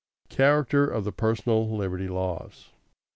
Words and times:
Character 0.29 0.87
of 0.87 1.03
the 1.03 1.11
personal 1.11 1.69
liberty 1.77 2.07
laws. 2.07 2.69